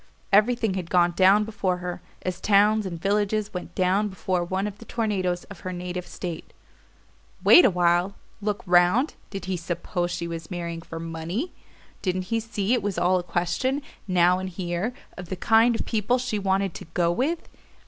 [0.33, 4.79] Everything had gone down before her, as towns and villages went down before one of
[4.79, 6.53] the tornadoes of her native state.
[7.43, 8.15] Wait awhile?
[8.41, 9.13] Look round?
[9.29, 11.53] Did he suppose she was marrying for MONEY?
[12.01, 15.85] Didn't he see it was all a question, now and here, of the kind of
[15.85, 17.47] people she wanted to "go with"?